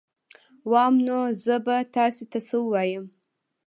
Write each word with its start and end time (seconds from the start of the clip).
وام 0.71 0.93
نو 1.07 1.19
زه 1.45 1.55
به 1.65 1.75
تاسي 1.95 2.25
ته 2.31 2.39
څه 2.47 2.55
ووایم 2.61 3.05